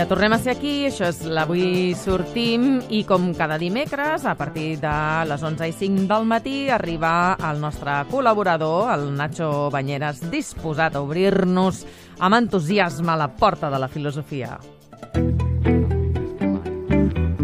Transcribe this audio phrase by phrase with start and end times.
[0.00, 4.78] Ja tornem a ser aquí, això és l'Avui Sortim i com cada dimecres, a partir
[4.80, 4.94] de
[5.28, 11.04] les 11 i 5 del matí, arriba el nostre col·laborador, el Nacho Banyeres, disposat a
[11.04, 11.84] obrir-nos
[12.16, 14.56] amb entusiasme la porta de la filosofia.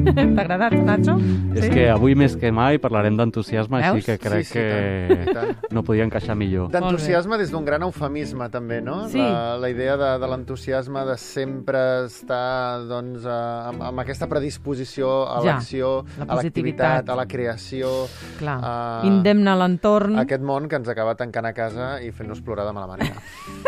[0.36, 1.16] T'ha agradat, Nacho?
[1.56, 5.34] És que avui més que mai parlarem d'entusiasme, així que crec Sí, sí, que i
[5.34, 5.52] tant.
[5.74, 6.68] no podia encaixar millor.
[6.70, 9.08] D'entusiasme des d'un gran eufemisme, també, no?
[9.10, 9.18] Sí.
[9.18, 15.24] La, la idea de, de l'entusiasme de sempre estar doncs, eh, amb, amb aquesta predisposició
[15.26, 18.06] a Ja, l'acció, la a l'activitat, a la creació,
[18.38, 19.00] Clar, Ah.
[19.04, 20.18] indemne a l'entorn.
[20.18, 23.16] aquest món que ens acaba tancant a casa i fent-nos plorar de mala manera.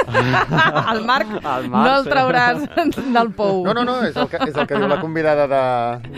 [0.93, 2.11] el Marc El Marc, no el sí.
[2.11, 2.63] trauràs
[3.15, 3.65] del pou.
[3.67, 5.63] No, no, no, és el que, és el que diu la convidada de,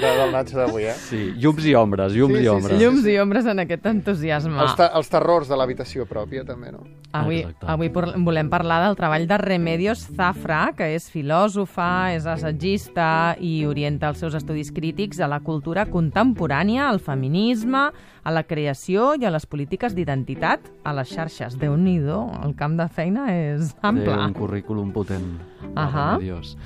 [0.01, 0.95] de, del Nacho d'avui, eh?
[0.95, 2.79] Sí, llums i ombres, llums Sí, i sí, ombres.
[2.79, 2.85] sí.
[2.85, 4.59] Llums i ombres en aquest entusiasme.
[4.61, 6.85] Els, els terrors de l'habitació pròpia, també, no?
[7.13, 7.67] Avui, Exacte.
[7.67, 7.89] avui
[8.25, 14.19] volem parlar del treball de Remedios Zafra, que és filòsofa, és assagista i orienta els
[14.19, 17.91] seus estudis crítics a la cultura contemporània, al feminisme,
[18.23, 21.57] a la creació i a les polítiques d'identitat a les xarxes.
[21.59, 24.15] déu nhi el camp de feina és Té ample.
[24.17, 25.41] un currículum potent.
[25.75, 26.19] Ahà.
[26.19, 26.57] Dios.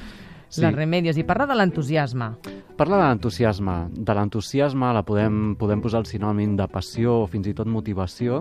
[0.49, 0.61] Sí.
[0.61, 2.37] La Remedios, i parla de l'entusiasme.
[2.75, 3.75] Parla de l'entusiasme.
[3.95, 8.41] De l'entusiasme la podem, podem posar el sinònim de passió o fins i tot motivació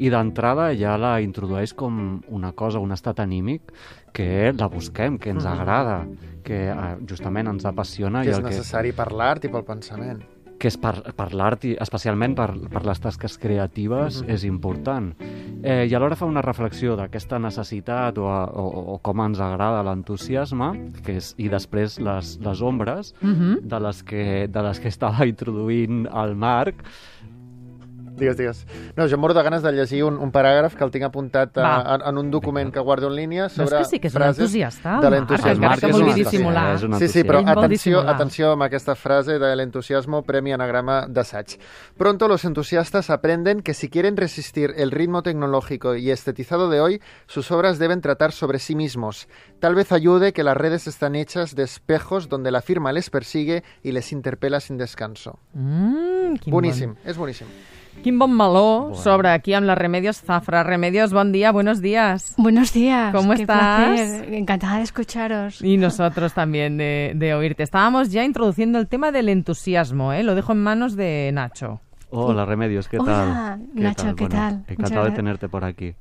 [0.00, 3.74] i d'entrada ja la introdueix com una cosa, un estat anímic
[4.16, 5.98] que la busquem, que ens agrada,
[6.46, 9.68] que eh, justament ens apassiona Que i és el que, necessari per l'art i pel
[9.68, 10.24] pensament.
[10.58, 15.12] Que és per, per l'art i especialment per, per les tasques creatives és important.
[15.62, 20.70] Eh, I alhora fa una reflexió d'aquesta necessitat o, o, o com ens agrada l'entusiasme
[21.04, 23.60] que és, i després les, les ombres Uh -huh.
[23.62, 26.84] de les que, de les que estava introduint el Marc.
[28.16, 28.66] Digues, digues.
[28.96, 31.62] No, jo moro de ganes de llegir un, un paràgraf que el tinc apuntat a,
[31.62, 31.96] Va.
[32.08, 35.10] en, un document que guardo en línia sobre que sí que és un entusiasta, de
[35.10, 35.52] l'entusiasme.
[35.52, 36.64] encara Marc que és vulgui dissimular.
[36.74, 41.58] és Sí, sí, però atenció, atenció amb aquesta frase de l'entusiasmo premi anagrama d'assaig.
[41.96, 47.00] Pronto los entusiastas aprenden que si quieren resistir el ritmo tecnológico y estetizado de hoy,
[47.26, 49.28] sus obras deben tratar sobre sí mismos.
[49.60, 53.62] Tal vez ayude que las redes están hechas de espejos donde la firma les persigue
[53.82, 55.38] y les interpela sin descanso.
[55.52, 57.46] Mm, Boníssim, és boníssim.
[57.96, 58.94] Bon, quin bon meló Bueno.
[59.02, 60.62] sobre aquí amb la Remedios Zafra.
[60.62, 62.34] Remedios, bon dia, buenos días.
[62.36, 63.12] Buenos días.
[63.14, 63.90] ¿Cómo qué estás?
[63.90, 64.34] placer.
[64.34, 65.62] Encantada de escucharos.
[65.62, 67.62] Y nosotros también de, de oírte.
[67.62, 70.22] Estábamos ya introduciendo el tema del entusiasmo, ¿eh?
[70.22, 71.80] Lo dejo en manos de Nacho.
[72.10, 73.66] Hola, Remedios, ¿qué Hola, tal?
[73.74, 74.64] Nacho, ¿qué tal?
[74.68, 75.94] Encantado Muchas de tenerte por aquí.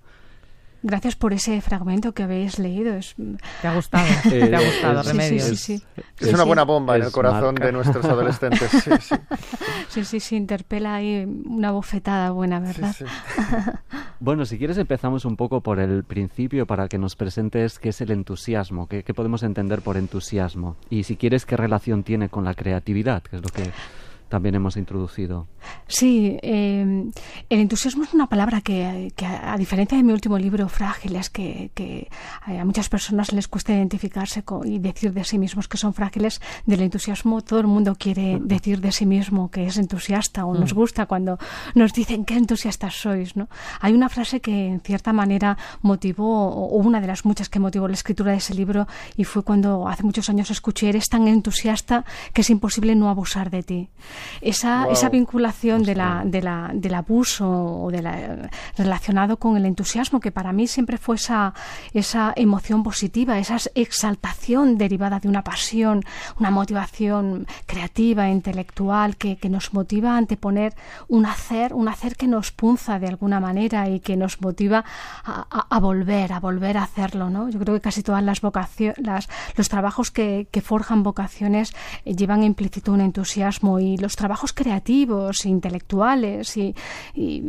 [0.87, 2.93] Gracias por ese fragmento que habéis leído.
[2.95, 3.15] Es,
[3.59, 4.05] ¿Te ha gustado?
[4.31, 5.47] Eh, ¿Te ha gustado, es- sí, sí, Remedios?
[5.59, 5.83] sí, sí.
[6.19, 7.65] Es una buena bomba en el corazón marca.
[7.65, 8.69] de nuestros adolescentes.
[8.85, 9.15] Sí, sí.
[9.89, 12.95] Sí, sí, sí, interpela ahí una bofetada buena, sí, ¿verdad?
[12.97, 13.05] sí.
[14.19, 17.99] Bueno, si quieres empezamos un poco por el principio para que nos presentes qué es
[18.01, 22.45] el entusiasmo, qué, qué podemos entender por entusiasmo y si quieres qué relación tiene con
[22.45, 23.63] la creatividad, que es lo que
[24.29, 25.47] también hemos introducido.
[25.87, 27.11] Sí, eh,
[27.49, 31.71] el entusiasmo es una palabra que, que a, diferencia de mi último libro, Frágiles, que,
[31.73, 32.09] que
[32.45, 36.41] a muchas personas les cuesta identificarse con- y decir de sí mismos que son frágiles,
[36.65, 40.73] del entusiasmo todo el mundo quiere decir de sí mismo que es entusiasta o nos
[40.73, 41.37] gusta cuando
[41.73, 43.35] nos dicen qué entusiastas sois.
[43.35, 43.47] ¿no?
[43.81, 47.87] Hay una frase que en cierta manera motivó, o una de las muchas que motivó
[47.87, 48.87] la escritura de ese libro,
[49.17, 53.49] y fue cuando hace muchos años escuché, eres tan entusiasta que es imposible no abusar
[53.49, 53.89] de ti.
[54.41, 59.65] Esa, esa vinculación de la, de la, del abuso o de la, relacionado con el
[59.65, 61.53] entusiasmo, que para mí siempre fue esa,
[61.93, 66.03] esa emoción positiva, esa exaltación derivada de una pasión,
[66.39, 70.73] una motivación creativa, intelectual, que, que nos motiva a anteponer
[71.07, 74.83] un hacer, un hacer que nos punza de alguna manera y que nos motiva
[75.23, 77.29] a, a- a volver, a volver a hacerlo.
[77.29, 77.49] ¿no?
[77.49, 81.73] Yo creo que casi todas las vocaciones, las, los trabajos que, que forjan vocaciones
[82.05, 86.73] eh, llevan implícito un entusiasmo y los trabajos creativos, intelectuales y,
[87.13, 87.41] y,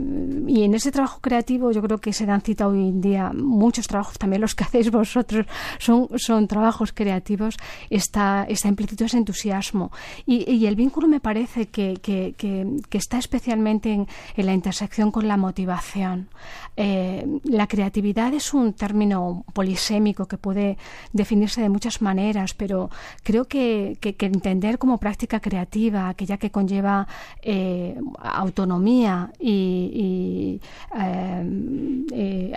[0.49, 3.87] y en ese trabajo creativo yo creo que se dan cita hoy en día muchos
[3.87, 5.47] trabajos, también los que hacéis vosotros
[5.79, 7.57] son, son trabajos creativos,
[7.91, 9.91] está, está implícito ese entusiasmo
[10.27, 14.07] y, y el vínculo me parece que, que, que, que está especialmente en,
[14.37, 16.29] en la intersección con la motivación.
[16.77, 20.77] Eh, la creatividad es un término polisémico que puede
[21.13, 22.91] definirse de muchas maneras, pero
[23.23, 27.07] creo que, que- que entender como práctica creativa aquella que conlleva
[27.43, 30.61] eh, autonomía y,
[30.99, 32.53] eh,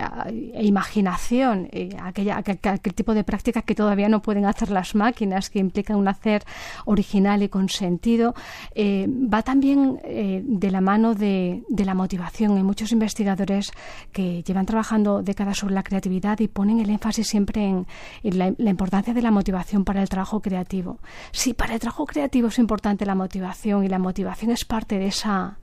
[0.54, 1.68] e imaginación,
[2.02, 6.08] aquella, aquel, tipo de prácticas que todavía no pueden hacer las máquinas, que implican un
[6.08, 6.44] hacer
[6.84, 8.34] original y con sentido,
[8.76, 12.56] va también de la mano de, la motivación.
[12.56, 13.72] Hay muchos investigadores
[14.12, 17.86] que llevan trabajando décadas sobre la creatividad y ponen el énfasis siempre en,
[18.22, 20.98] la, la importancia de la motivación para el trabajo creativo.
[21.32, 25.06] Sí, para el trabajo creativo es importante la motivación y la motivación es parte de
[25.06, 25.58] esa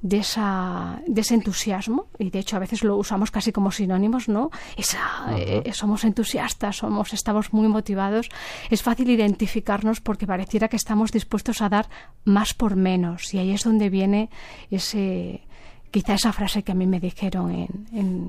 [0.00, 4.28] de esa de ese entusiasmo y de hecho a veces lo usamos casi como sinónimos,
[4.28, 4.50] ¿no?
[4.76, 4.98] Esa,
[5.36, 8.28] eh, somos entusiastas, somos estamos muy motivados.
[8.70, 11.88] Es fácil identificarnos porque pareciera que estamos dispuestos a dar
[12.24, 14.30] más por menos y ahí es donde viene
[14.70, 15.42] ese
[15.90, 17.68] quizá esa frase que a mí me dijeron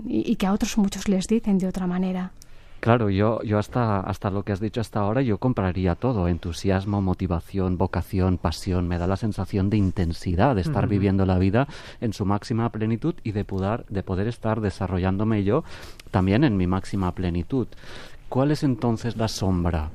[0.08, 2.32] y que a otros muchos les dicen de otra manera.
[2.80, 7.02] Claro, yo, yo hasta, hasta lo que has dicho hasta ahora, yo compraría todo, entusiasmo,
[7.02, 11.68] motivación, vocación, pasión, me da la sensación de intensidad, de estar viviendo la vida
[12.00, 15.66] en su máxima plenitud y de poder, de poder estar desarrollándome yo
[16.12, 17.68] también en mi máxima plenitud.
[18.30, 19.90] ¿Cuál es entonces la sombra?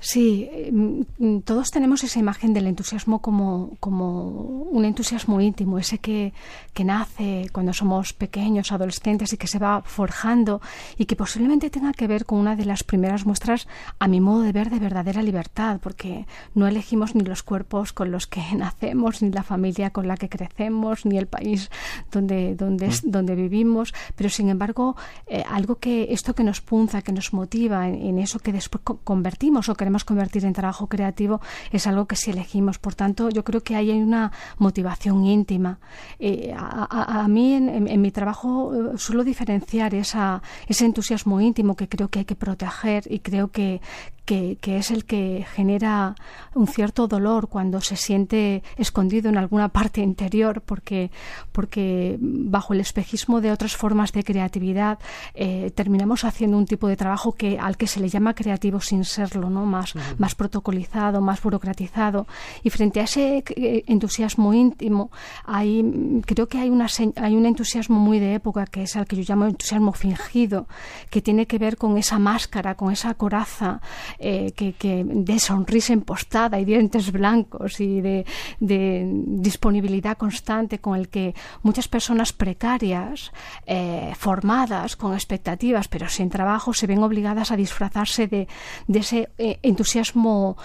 [0.00, 4.22] Sí, mm, mm, todos tenemos esa imagen del entusiasmo como, como
[4.70, 6.32] un entusiasmo íntimo, ese que,
[6.72, 10.60] que, nace cuando somos pequeños, adolescentes y que se va forjando
[10.98, 13.66] y que posiblemente tenga que ver con una de las primeras muestras,
[13.98, 18.12] a mi modo de ver, de verdadera libertad, porque no elegimos ni los cuerpos con
[18.12, 21.72] los que nacemos, ni la familia con la que crecemos, ni el país
[22.12, 22.92] donde, donde, mm.
[23.02, 24.94] donde vivimos, pero sin embargo,
[25.26, 28.82] eh, algo que esto que nos punza, que nos motiva en, en eso que después
[29.02, 31.40] convertimos o que convertir en trabajo creativo
[31.70, 32.78] es algo que si elegimos.
[32.78, 35.78] Por tanto, yo creo que ahí hay una motivación íntima.
[36.18, 42.08] Eh, a, mí en, mi trabajo eh, suelo diferenciar esa, ese entusiasmo íntimo que creo
[42.08, 43.80] que hay que proteger y creo que,
[44.28, 46.14] que, es el que genera
[46.54, 51.10] un cierto dolor cuando se siente escondido en alguna parte interior, porque,
[51.50, 54.98] porque bajo el espejismo de otras formas de creatividad
[55.32, 59.04] eh, terminamos haciendo un tipo de trabajo que, al que se le llama creativo sin
[59.04, 59.64] serlo, ¿no?
[59.64, 62.26] más, más protocolizado, más burocratizado.
[62.62, 65.10] Y frente a ese eh, entusiasmo íntimo,
[65.46, 69.16] hay, creo que hay, una, hay un entusiasmo muy de época, que es el que
[69.16, 70.66] yo llamo entusiasmo fingido,
[71.08, 73.80] que tiene que ver con esa máscara, con esa coraza
[74.20, 78.24] eh, que, de sonrisa impostada y dientes blancos y de,
[78.58, 83.32] disponibilidad constante con el que muchas personas precarias,
[83.66, 88.48] eh, formadas, con expectativas, pero sin trabajo, se ven obligadas a disfrazarse de,
[88.88, 90.56] ese eh, entusiasmo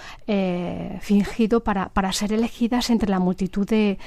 [1.00, 3.98] fingido para, para, ser elegidas entre la multitud de,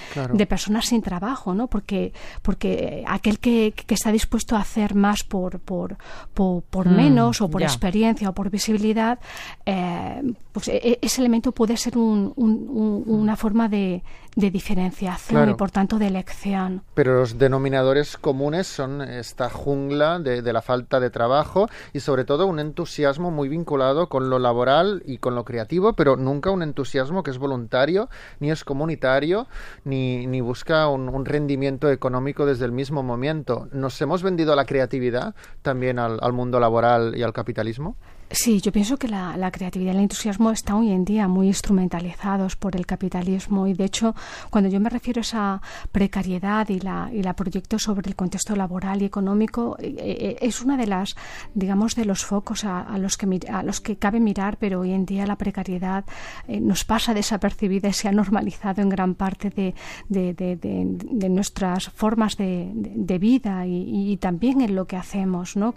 [0.47, 1.67] personas sin trabajo, ¿no?
[1.67, 2.11] Porque,
[2.41, 5.97] porque aquel que, está dispuesto a hacer más por, por,
[6.33, 9.19] por, mm, menos o por experiencia o por visibilidad
[9.65, 10.21] eh,
[10.53, 14.01] pues e, e, ese elemento puede ser una forma de,
[14.35, 16.83] diferenciación y por tanto de elección.
[16.94, 22.45] Pero los denominadores comunes son esta jungla de, la falta de trabajo y sobre todo
[22.45, 27.24] un entusiasmo muy vinculado con lo laboral y con lo creativo, pero nunca un entusiasmo
[27.24, 28.09] que es voluntario,
[28.39, 29.47] ni es comunitario,
[29.83, 33.68] ni, ni busca un, un rendimiento económico desde el mismo momento.
[33.71, 37.97] ¿Nos hemos vendido a la creatividad también al, al mundo laboral y al capitalismo?
[38.29, 42.57] Sí, yo pienso que la, creatividad y el entusiasmo están hoy en día muy instrumentalizados
[42.57, 44.15] por el capitalismo y de hecho
[44.50, 45.62] cuando yo me refiero a esa
[45.94, 50.62] precariedad y la, y la proyecto sobre el contexto laboral y económico eh, eh, es
[50.62, 51.15] una de las
[51.53, 55.06] digamos de los focos a, los que a los que cabe mirar pero hoy en
[55.06, 56.03] día la precariedad
[56.50, 59.74] eh, nos pasa desapercibida y se ha normalizado en gran parte de,
[60.10, 65.74] de, nuestras formas de, vida y, también en lo que hacemos ¿no?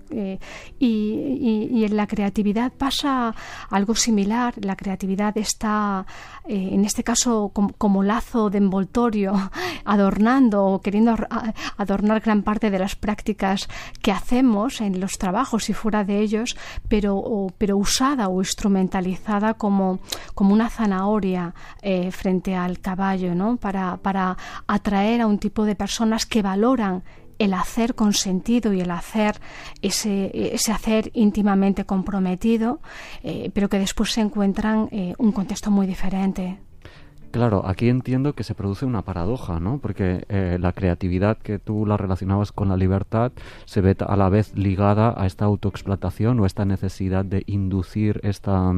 [0.78, 3.34] y en la creatividad creatividad pasa
[3.68, 4.54] algo similar.
[4.62, 6.06] La creatividad está,
[6.48, 9.34] eh, en este caso, como, lazo de envoltorio,
[9.84, 11.14] adornando o queriendo
[11.76, 13.68] adornar gran parte de las prácticas
[14.00, 16.56] que hacemos en los trabajos y fuera de ellos,
[16.88, 19.98] pero, pero usada o instrumentalizada como,
[20.34, 23.58] como una zanahoria eh, frente al caballo, ¿no?
[23.58, 27.02] Para, para atraer a un tipo de personas que valoran
[27.40, 29.40] el hacer con sentido y el hacer
[29.80, 32.80] ese, ese hacer íntimamente comprometido,
[33.24, 36.58] eh, pero que después se encuentran eh, un contexto muy diferente.
[37.30, 39.78] Claro, aquí entiendo que se produce una paradoja, ¿no?
[39.78, 43.32] Porque eh, la creatividad que tú la relacionabas con la libertad
[43.66, 48.72] se ve a la vez ligada a esta autoexplotación o esta necesidad de inducir esta,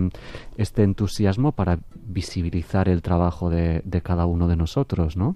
[0.56, 5.34] este entusiasmo para visibilizar el trabajo de, de cada uno de nosotros, ¿no?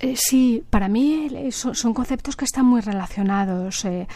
[0.00, 3.84] Eh, sí, para mí eh, son, conceptos que están muy relacionados.
[3.84, 4.06] Eh,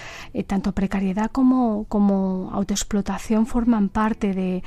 [0.46, 4.62] tanto precariedad como, como autoexplotación forman parte de,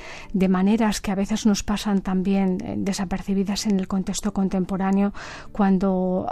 [0.49, 5.11] maneras que a veces nos pasan también desapercibidas en el contexto contemporáneo
[5.51, 6.27] cuando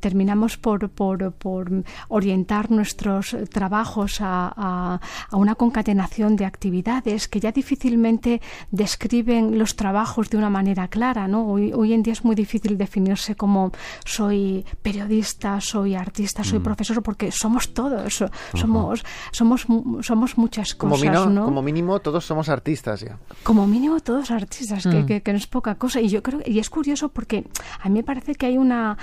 [0.00, 5.00] terminamos por, por, por, orientar nuestros trabajos a,
[5.30, 8.40] a una concatenación de actividades que ya difícilmente
[8.72, 11.28] describen los trabajos de una manera clara.
[11.28, 11.44] ¿no?
[11.74, 13.72] Hoy en día es muy difícil definirse como
[14.04, 16.62] soy periodista, soy artista, soy mm.
[16.62, 19.66] profesor, porque somos todos, somos, somos,
[20.00, 21.00] somos muchas cosas.
[21.00, 23.18] Como mínimo, como mínimo todos somos artistas ya.
[23.42, 25.20] Como mínimo todos artistas, que, mm.
[25.20, 26.00] que, no es poca cosa.
[26.00, 27.44] Y yo creo y es curioso porque
[27.80, 28.96] a mí me parece que hay una,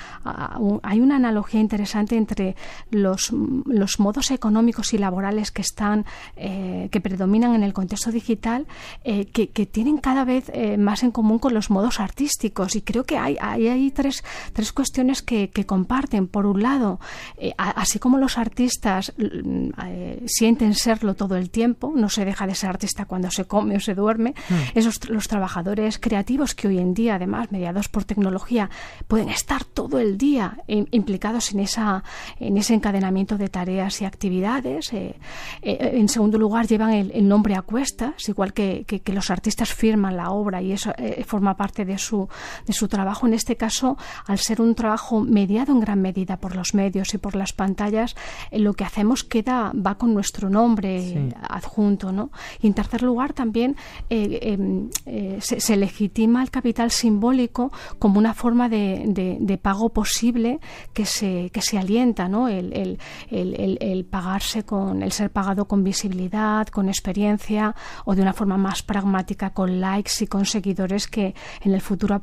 [0.83, 2.55] hay una analogía interesante entre
[2.89, 3.31] los,
[3.65, 8.67] los modos económicos y laborales que están, eh, que predominan en el contexto digital,
[9.03, 12.61] eh, que, que, tienen cada vez eh, más en común con los modos artísticos.
[12.75, 16.27] Y creo que hay, hay, hay tres, tres cuestiones que, que comparten.
[16.27, 17.00] Por un lado,
[17.38, 22.48] eh, así como los artistas mm, eh, sienten serlo todo el tiempo, no se deja
[22.48, 24.77] de ser artista cuando se come o se duerme, mm.
[24.77, 28.70] esos los trabajadores creativos que hoy en día, además, mediados por tecnología,
[29.08, 32.03] pueden estar todo el día implicados en, esa,
[32.39, 34.94] en ese encadenamiento de tareas y actividades.
[34.94, 35.15] Eh,
[35.62, 40.18] en segundo lugar, llevan el, nombre a cuestas, igual que, que, que, los artistas firman
[40.18, 40.91] la obra y eso
[41.25, 42.27] forma parte de su,
[42.65, 43.27] de su trabajo.
[43.27, 47.17] En este caso, al ser un trabajo mediado en gran medida por los medios y
[47.17, 48.15] por las pantallas,
[48.51, 52.31] eh, lo que hacemos queda va con nuestro nombre adjunto, ¿no?
[52.62, 53.75] Y en tercer lugar, también
[54.10, 60.60] eh, em, eh, se, legitima el capital simbólico como una forma de, pago posible
[60.93, 62.48] que se, que se alienta, ¿no?
[62.48, 68.22] El, el, el, el, pagarse con, el ser pagado con visibilidad, con experiencia o de
[68.22, 72.15] una forma más pragmática con likes y con seguidores que en el futuro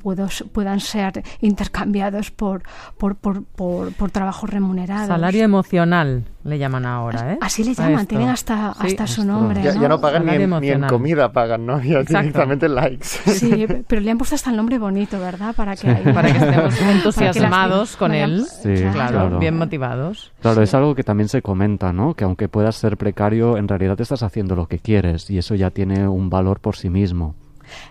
[0.52, 2.62] puedan ser intercambiados por,
[2.96, 5.08] por, por, por, trabajos remunerados.
[5.08, 7.38] Salario emocional le llaman ahora, ¿eh?
[7.40, 9.62] Así le llaman, tienen hasta, hasta su nombre.
[9.62, 11.80] Ya no, pagan ni en, comida, pagan, ¿no?
[11.82, 13.04] Ya directamente likes.
[13.04, 15.54] Sí, pero le han puesto hasta el nombre bonito, ¿verdad?
[15.54, 18.46] Para que, para que estemos entusiasmados con él,
[18.92, 20.32] claro, bien motivados.
[20.40, 22.14] Claro, es algo que también se comenta, ¿no?
[22.14, 25.70] Que aunque puedas ser precario, en realidad estás haciendo lo que quieres y eso ya
[25.70, 27.34] tiene un valor por sí mismo.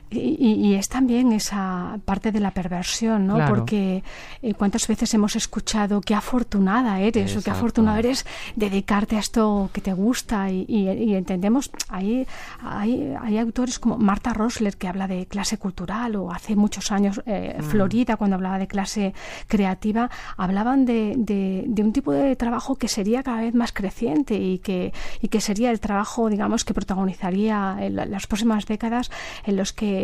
[0.09, 3.45] Y, es también esa parte de la perversión, ¿no?
[3.47, 4.03] Porque
[4.41, 9.69] eh, cuántas veces hemos escuchado qué afortunada eres o qué afortunado eres dedicarte a esto
[9.73, 12.25] que te gusta y, entendemos, hay,
[12.61, 17.21] hay, hay, autores como Marta Rosler que habla de clase cultural o hace muchos años
[17.25, 17.63] eh, mm.
[17.63, 19.13] Florida cuando hablaba de clase
[19.47, 24.59] creativa, hablaban de, de, un tipo de trabajo que sería cada vez más creciente y
[24.59, 29.11] que, y que sería el trabajo, digamos, que protagonizaría en las próximas décadas
[29.45, 29.96] en los que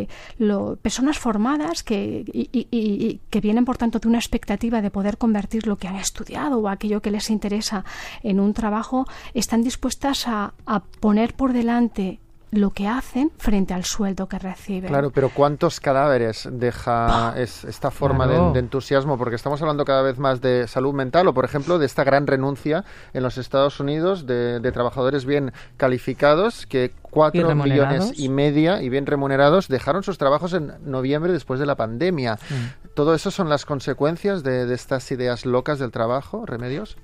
[0.82, 5.78] personas formadas que, y, que vienen, por tanto, de una expectativa de poder convertir lo
[5.78, 7.84] que han estudiado o aquello que les interesa
[8.24, 10.54] en un trabajo, están dispuestas a
[11.00, 12.20] poner por delante
[12.53, 14.89] lo que hacen frente al sueldo que reciben.
[14.89, 19.17] Claro, pero ¿cuántos cadáveres deja esta forma de, entusiasmo?
[19.17, 22.27] Porque estamos hablando cada vez más de salud mental o, por ejemplo, de esta gran
[22.27, 28.89] renuncia en los Estados Unidos de, trabajadores bien calificados que cuatro millones y media y
[28.89, 32.39] bien remunerados dejaron sus trabajos en noviembre después de la pandemia.
[32.50, 32.88] Mm.
[32.95, 36.98] ¿Todo eso son las consecuencias de, estas ideas locas del trabajo, Remedios?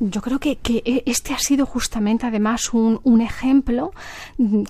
[0.00, 3.92] Yo creo que, que este ha sido justamente además un, un ejemplo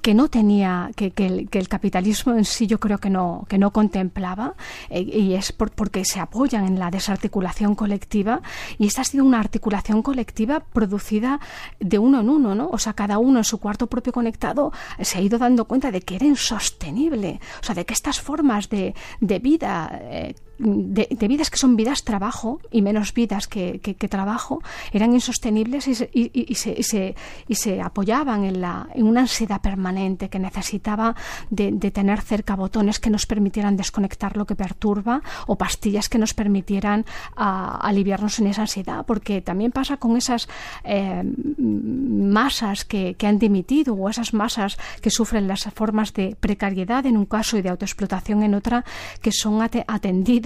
[0.06, 3.72] que no tenía, que, que, el, capitalismo en sí yo creo que no, que no
[3.72, 4.54] contemplaba,
[4.88, 8.40] eh, y es por, porque se apoyan en la desarticulación colectiva,
[8.78, 11.40] y esta ha sido una articulación colectiva producida
[11.80, 12.68] de uno en uno, ¿no?
[12.68, 16.00] O sea, cada uno en su cuarto propio conectado se ha ido dando cuenta de
[16.00, 21.50] que era insostenible, o sea, de que estas formas de, de vida eh, de, vidas
[21.50, 27.14] que son vidas trabajo y menos vidas que, trabajo eran insostenibles y se, y, se,
[27.48, 31.16] y, se, apoyaban en, la, en una ansiedad permanente que necesitaba
[31.50, 36.34] de, tener cerca botones que nos permitieran desconectar lo que perturba o pastillas que nos
[36.34, 37.04] permitieran
[37.36, 40.48] aliviarnos en esa ansiedad porque también pasa con esas
[40.84, 41.22] eh,
[41.58, 47.16] masas que, que han dimitido o esas masas que sufren las formas de precariedad en
[47.16, 48.84] un caso y de autoexplotación en otra
[49.20, 50.45] que son atendidas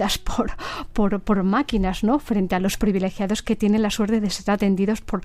[0.93, 2.19] por, por, máquinas, ¿no?
[2.19, 5.21] Frente a los privilegiados que tienen la suerte de ser atendidos por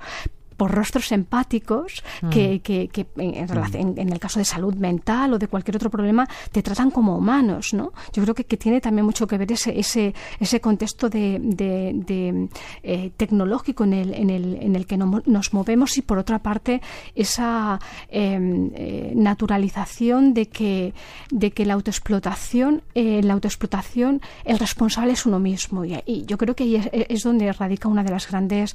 [0.57, 2.29] por rostros empáticos mm.
[2.31, 6.29] que, que, en, relación, en, el caso de salud mental o de cualquier otro problema
[6.51, 7.93] te tratan como humanos, ¿no?
[8.13, 12.49] Yo creo que, que tiene también mucho que ver ese, ese, ese contexto de, de,
[12.83, 16.81] eh, tecnológico en el, en, el, en el que nos movemos y por otra parte
[17.15, 20.95] esa em, eh, naturalización de que,
[21.31, 26.55] de que la autoexplotación, eh, la autoexplotación, el responsable es uno mismo y, yo creo
[26.55, 28.75] que ahí es, donde radica una de las grandes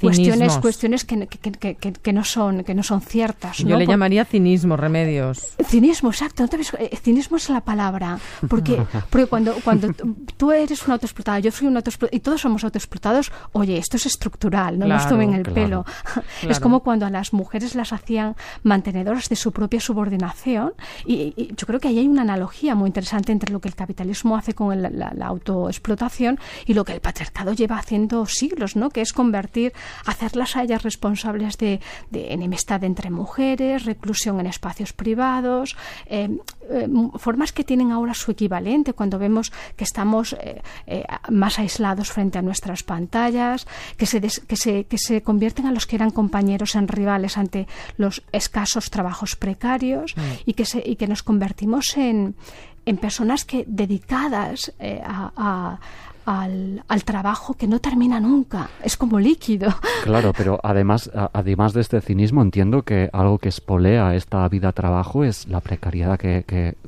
[0.00, 3.58] cuestiones, cuestiones que, que, que, no son, que no son ciertas.
[3.58, 5.54] Yo le llamaría cinismo, remedios.
[5.64, 6.44] Cinismo, exacto.
[6.44, 9.92] ¿no eh, cinismo es la palabra, porque, porque cuando, cuando
[10.36, 14.06] tú eres un autoexplotado, yo soy un autoexplotado, y todos somos autoexplotados, oye, esto es
[14.06, 15.84] estructural, no nos tomen el pelo.
[16.48, 20.72] Es como cuando a las mujeres las hacían mantenedoras de su propia subordinación,
[21.06, 24.36] y, yo creo que ahí hay una analogía muy interesante entre lo que el capitalismo
[24.36, 28.87] hace con la, autoexplotación y lo que el patriarcado lleva haciendo siglos, ¿no?
[28.90, 29.72] Que es convertir,
[30.06, 31.80] hacerlas a ellas responsables de,
[32.12, 35.76] enemistad entre mujeres, reclusión en espacios privados,
[36.06, 36.28] eh,
[36.70, 40.62] eh, formas que tienen ahora su equivalente cuando vemos que estamos eh,
[41.30, 43.66] más aislados frente a nuestras pantallas,
[43.96, 47.66] que se, que, se, que se convierten a los que eran compañeros en rivales ante
[47.96, 50.20] los escasos trabajos precarios mm.
[50.46, 52.34] y, que se, y que nos convertimos en,
[52.86, 55.78] en personas que dedicadas a
[56.28, 59.74] al, al, trabajo que no termina nunca, es como líquido.
[60.04, 65.48] Claro, pero además, además de este cinismo, entiendo que algo que espolea esta vida-trabajo es
[65.48, 66.44] la precariedad que,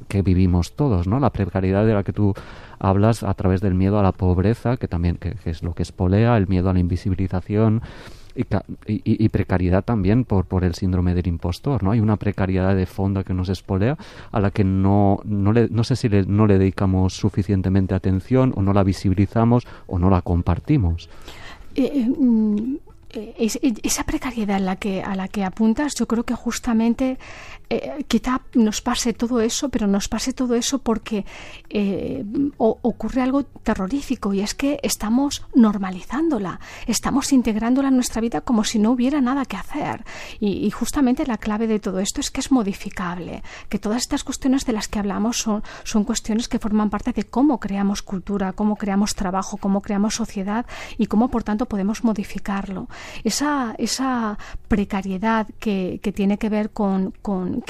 [0.08, 1.18] que, vivimos todos, ¿no?
[1.20, 2.34] La precariedad de la que tú
[2.78, 6.36] hablas a través del miedo a la pobreza, que también que es lo que espolea,
[6.36, 7.82] el miedo a la invisibilización,
[8.34, 11.90] y, precariedad también por, por el síndrome del impostor, ¿no?
[11.90, 13.96] Hay una precariedad de fondo que nos espolea
[14.32, 18.62] a la que no, no, le, no sé si no le dedicamos suficientemente atención o
[18.62, 21.08] no la visibilizamos o no la compartimos.
[21.74, 22.08] Eh,
[23.12, 23.34] eh,
[23.82, 27.18] esa precariedad a la que a la que apuntas yo creo que justamente
[27.68, 31.24] eh, quizá nos pase todo eso pero nos pase todo eso porque
[31.70, 32.24] eh,
[32.58, 38.78] ocurre algo terrorífico y es que estamos normalizándola estamos integrándola en nuestra vida como si
[38.78, 40.04] no hubiera nada que hacer.
[40.38, 44.64] Y, justamente la clave de todo esto es que es modificable que todas estas cuestiones
[44.66, 48.76] de las que hablamos son son cuestiones que forman parte de cómo creamos cultura cómo
[48.76, 50.64] creamos trabajo cómo creamos sociedad
[50.96, 52.88] y cómo por tanto podemos modificarlo
[53.24, 54.38] esa, esa
[54.68, 57.62] precariedad que, que tiene que ver con, con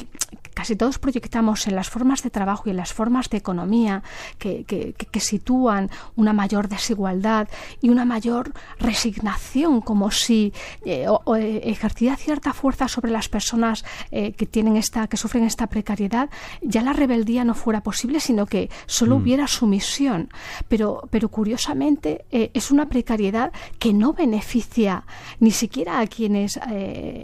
[0.61, 4.03] casi todos proyectamos en las formas de trabajo y en las formas de economía
[4.37, 7.47] que, que, que, sitúan una mayor desigualdad
[7.81, 10.53] y una mayor resignación, como si
[10.85, 15.65] eh, eh, ejercía cierta fuerza sobre las personas eh, que tienen esta, que sufren esta
[15.65, 16.29] precariedad,
[16.61, 19.21] ya la rebeldía no fuera posible, sino que solo mm.
[19.23, 20.29] hubiera sumisión.
[20.67, 25.05] Pero, pero curiosamente es una precariedad que no beneficia
[25.39, 26.59] ni siquiera a quienes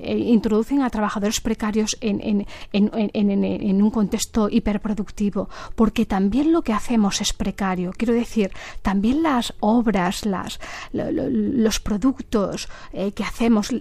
[0.08, 6.74] introducen a trabajadores precarios en, en, en en, un contexto hiperproductivo, porque también lo que
[6.74, 7.92] hacemos es precario.
[7.96, 10.60] Quiero decir, también las obras, las,
[10.94, 13.74] los productos eh, que hacemos,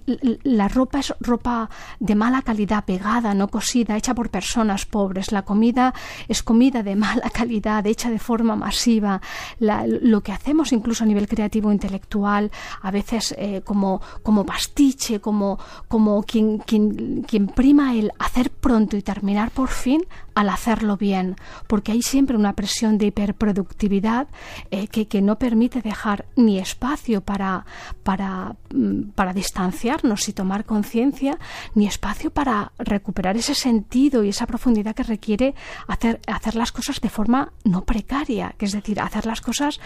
[0.43, 5.33] la ropa es ropa de mala calidad, pegada, no cosida, hecha por personas pobres.
[5.33, 5.95] La comida
[6.29, 9.21] es comida de mala calidad, hecha de forma masiva.
[9.59, 12.51] lo que hacemos incluso a nivel creativo intelectual,
[12.83, 18.97] a veces eh, como, como pastiche, como, como quien, quien, quien prima el hacer pronto
[18.97, 20.03] y terminar por fin
[20.35, 21.37] al hacerlo bien,
[21.67, 24.29] porque hay siempre una presión de hiperproductividad
[24.71, 27.67] eh, que, que, no permite dejar ni espacio para,
[28.03, 31.39] para, mm, para distanciarnos y tomar conciencia,
[31.75, 35.55] ni espacio para recuperar ese sentido y esa profundidad que requiere
[35.89, 39.81] hacer, hacer las cosas de forma no precaria, que es decir, hacer las cosas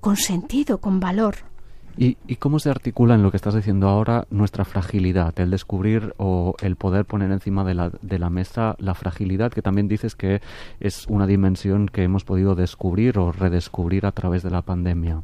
[0.00, 1.53] con sentido, con valor.
[1.96, 6.54] ¿Y, cómo se articula en lo que estás diciendo ahora nuestra fragilidad, el descubrir o
[6.60, 10.40] el poder poner encima de la, de la mesa la fragilidad, que también dices que
[10.80, 15.22] es una dimensión que hemos podido descubrir o redescubrir a través de la pandemia?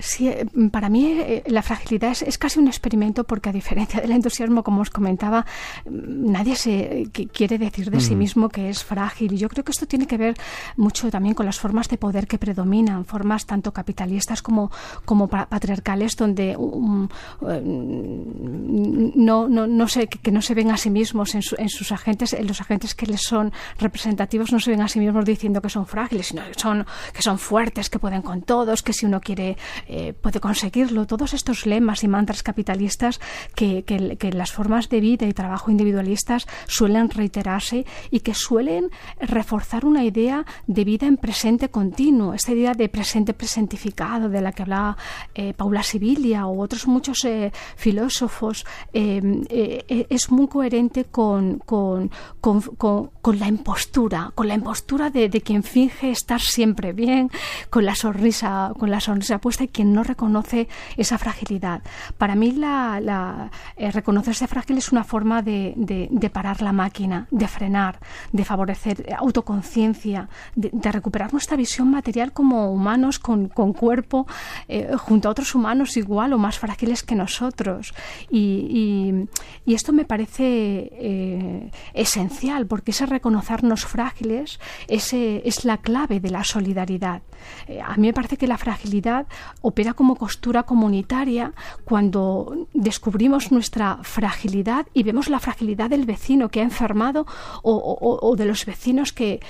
[0.00, 4.12] Sí, eh, para mí eh, la fragilidad es, casi un experimento porque a diferencia del
[4.12, 5.44] entusiasmo, como os comentaba,
[5.84, 9.34] mm, nadie se quiere decir de sí mismo que es frágil.
[9.34, 10.34] Y yo creo que esto tiene que ver
[10.76, 14.70] mucho también con las formas de poder que predominan, formas tanto capitalistas como,
[15.04, 17.06] como patriarcales, donde um,
[17.46, 21.92] eh, no, no, no se, que no se ven a sí mismos en, en, sus
[21.92, 25.60] agentes, en los agentes que les son representativos, no se ven a sí mismos diciendo
[25.60, 29.04] que son frágiles, sino que son, que son fuertes, que pueden con todos, que si
[29.04, 29.56] uno quiere
[29.92, 31.04] eh, puede conseguirlo.
[31.04, 33.18] Todos estos lemas y mantras capitalistas
[33.56, 39.84] que, que, las formas de vida y trabajo individualistas suelen reiterarse y que suelen reforzar
[39.84, 44.62] una idea de vida en presente continuo, esta idea de presente presentificado de la que
[44.62, 44.96] hablaba
[45.34, 53.48] eh, Paula Sibilia o otros muchos eh, filósofos, es muy coherente con, con, con, la
[53.48, 57.28] impostura, con la impostura de, de quien finge estar siempre bien,
[57.70, 61.80] con la sonrisa, con la sonrisa puesta y quien no reconoce esa fragilidad.
[62.18, 67.98] Para mí eh, reconocerse frágil es una forma de, parar la máquina, de frenar,
[68.30, 74.26] de favorecer autoconciencia, de, recuperar nuestra visión material como humanos con, cuerpo
[74.68, 77.94] eh, junto a otros humanos igual o más frágiles que nosotros.
[78.30, 79.28] Y,
[79.64, 86.44] esto me parece eh, esencial porque ese reconocernos frágiles ese es la clave de la
[86.44, 87.22] solidaridad.
[87.68, 89.26] Eh, a mí me parece que la fragilidad
[89.70, 91.52] opera como costura comunitaria
[91.84, 97.26] cuando descubrimos nuestra fragilidad y vemos la fragilidad del vecino que ha enfermado
[97.62, 99.40] o, de los vecinos que,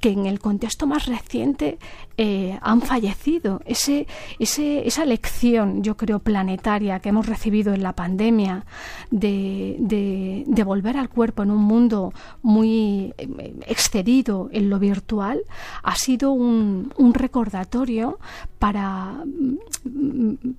[0.00, 1.78] que en el contexto más reciente
[2.16, 3.60] eh, han fallecido.
[3.64, 4.06] Ese,
[4.38, 8.64] esa lección, yo creo, planetaria que hemos recibido en la pandemia
[9.10, 15.40] de, de, volver al cuerpo en un mundo muy eh, excedido en lo virtual,
[15.82, 18.18] ha sido un, recordatorio
[18.58, 19.24] para,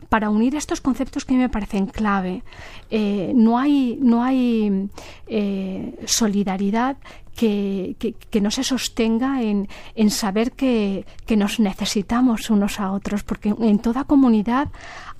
[0.09, 2.43] para unir estos conceptos que me parecen clave.
[2.89, 4.89] Eh, no hay, no hay
[6.05, 6.97] solidaridad
[7.39, 7.95] que,
[8.29, 13.55] que, no se sostenga en, en saber que, que, nos necesitamos unos a otros, porque
[13.57, 14.67] en toda comunidad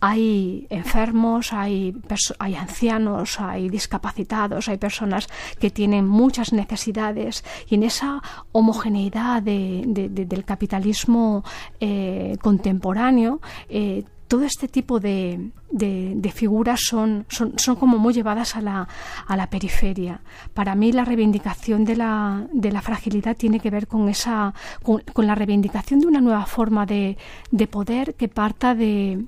[0.01, 1.95] hay enfermos, hay,
[2.39, 5.27] hay ancianos, hay discapacitados, hay personas
[5.62, 11.45] que tienen muchas necesidades y en esa homogeneidad de, del capitalismo
[11.79, 18.55] eh, contemporáneo eh, todo este tipo de, de, figuras son, son, son, como muy llevadas
[18.55, 18.87] a la,
[19.25, 20.21] a la periferia.
[20.53, 25.27] Para mí la reivindicación de la, de la fragilidad tiene que ver con, esa, con,
[25.27, 27.17] la reivindicación de una nueva forma de,
[27.49, 29.25] de poder que parta de,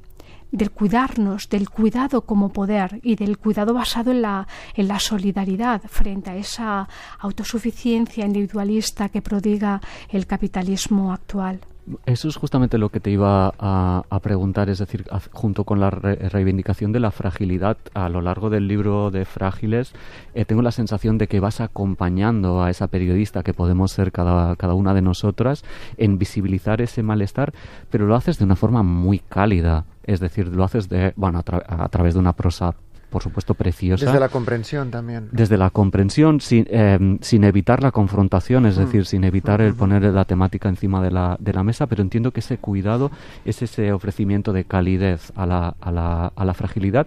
[0.52, 5.82] del cuidarnos, del cuidado como poder y del cuidado basado en la, en la solidaridad
[5.88, 6.88] frente a esa
[7.18, 11.60] autosuficiencia individualista que prodiga el capitalismo actual.
[12.06, 16.92] Eso es justamente lo que te iba a, preguntar, es decir, junto con la reivindicación
[16.92, 19.94] de la fragilidad a lo largo del libro de Frágiles,
[20.36, 24.56] eh, tengo la sensación de que vas acompañando a esa periodista que podemos ser cada,
[24.58, 25.66] cada una de nosotras
[25.98, 27.52] en visibilizar ese malestar,
[27.90, 31.90] pero lo haces de una forma muy cálida, es decir, lo haces de, bueno, a
[31.90, 32.76] través de una prosa
[33.12, 34.06] por supuesto, preciosa.
[34.06, 35.30] Desde la comprensión también.
[35.32, 38.82] Desde la comprensión, sin, em, sin evitar la confrontación, es mm.
[38.82, 42.32] decir, sin evitar el poner la temática encima de la, de la mesa, pero entiendo
[42.32, 43.12] que ese cuidado
[43.46, 47.06] es ese ofrecimiento de calidez a la, a la, a la fragilidad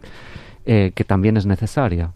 [0.66, 2.12] eh, que también es necesaria.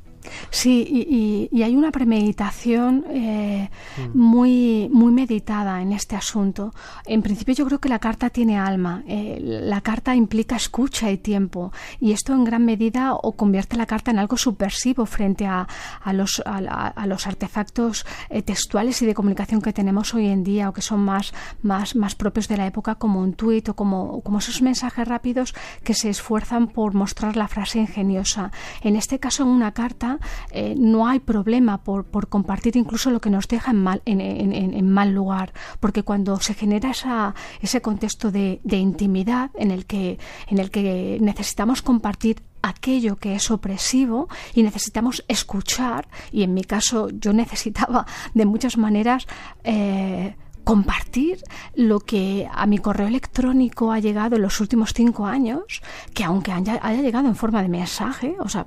[0.51, 4.19] Sí, y, hay una premeditación eh, mm.
[4.19, 6.73] muy, muy meditada en este asunto.
[7.05, 9.03] En principio yo creo que la carta tiene alma.
[9.07, 11.73] Eh, la carta implica escucha y tiempo.
[12.01, 15.67] Y esto en gran medida o convierte la carta en algo subversivo frente a,
[16.03, 20.69] a, los, a, los artefactos eh, textuales y de comunicación que tenemos hoy en día
[20.69, 24.21] o que son más, más, más propios de la época como un tuit o como,
[24.23, 28.53] como esos mensajes rápidos que se esfuerzan por mostrar la frase ingeniosa.
[28.83, 30.18] En este caso, en una carta,
[30.51, 34.21] eh, no hay problema por, por, compartir incluso lo que nos deja en mal, en,
[34.21, 36.93] en, mal lugar, porque cuando se genera
[37.61, 43.35] ese contexto de, de intimidad en el, que, en el que necesitamos compartir aquello que
[43.35, 49.27] es opresivo y necesitamos escuchar, y en mi caso yo necesitaba de muchas maneras
[49.65, 50.37] eh,
[50.69, 51.43] compartir
[51.75, 55.81] lo que a mi correo electrónico ha llegado en los últimos cinco años,
[56.13, 58.67] que aunque haya, llegado en forma de mensaje, o sea,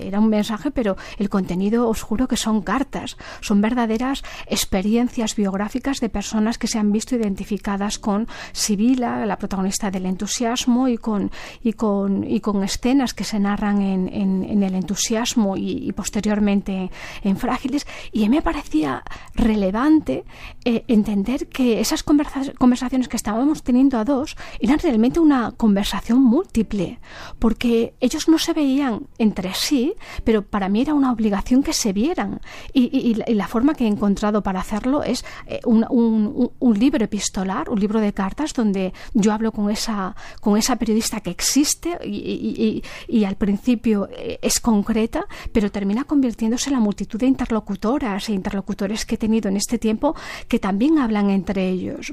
[0.00, 5.98] era un mensaje, pero el contenido os juro que son cartas, son verdaderas experiencias biográficas
[5.98, 11.32] de personas que se han visto identificadas con Sibila, la protagonista del entusiasmo, y con,
[11.64, 14.08] y con, y con escenas que se narran en,
[14.44, 16.92] en, el entusiasmo y, posteriormente
[17.24, 19.02] en Frágiles, y me parecía
[19.34, 20.24] relevante
[20.64, 26.98] eh, entender que esas conversaciones que estábamos teniendo a dos eran realmente una conversación múltiple,
[27.38, 31.92] porque ellos no se veían entre sí, pero para mí era una obligación que se
[31.92, 32.40] vieran.
[32.72, 38.00] Y, la forma que he encontrado para hacerlo es eh, un, libro epistolar, un libro
[38.00, 42.82] de cartas, donde yo hablo con esa, con esa periodista que existe y,
[43.24, 49.04] al principio eh, es concreta, pero termina convirtiéndose en la multitud de interlocutoras e interlocutores
[49.04, 50.14] que he tenido en este tiempo
[50.48, 52.12] que también hablan entre ellos.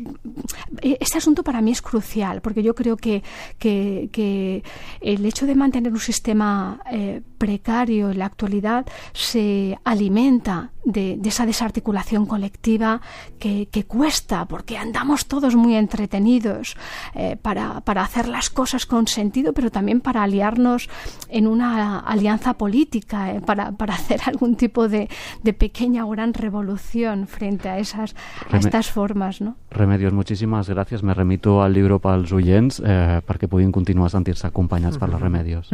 [0.81, 3.23] Este asunto para mí es crucial, porque yo creo que,
[3.59, 4.63] que,
[5.01, 11.45] el hecho de mantener un sistema eh, precario en la actualidad se alimenta de, esa
[11.45, 13.01] desarticulación colectiva
[13.39, 16.75] que, cuesta, porque andamos todos muy entretenidos
[17.13, 20.89] eh, para, para, hacer las cosas con sentido, pero también para aliarnos
[21.29, 25.09] en una alianza política, eh, para, para, hacer algún tipo de,
[25.43, 28.15] de, pequeña o gran revolución frente a, esas,
[28.49, 29.41] a estas formas.
[29.41, 29.55] No?
[29.69, 31.03] Remedios, muchísimas gracias.
[31.03, 34.97] Me remito al libro para los oyentes eh, para que puedan continuar a sentirse acompañados
[34.97, 35.69] por los Remedios.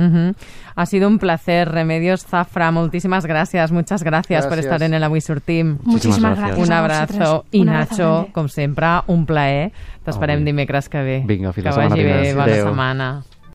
[0.75, 2.71] Ha sido un placer, Remedios Zafra.
[2.71, 5.77] Muchísimas gracias, muchas gracias, por estar en el Avui Sortim.
[5.83, 6.67] Muchísimas gracias.
[6.67, 7.45] Un abrazo.
[7.51, 9.71] I Nacho, com sempre, un plaer.
[10.03, 11.21] T'esperem dimecres que ve.
[11.27, 12.35] Vinga, fins la setmana vinent.
[12.35, 13.11] Bona setmana.